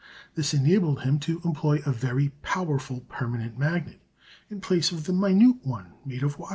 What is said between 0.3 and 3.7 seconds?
This enabled him to employ a very powerful permanent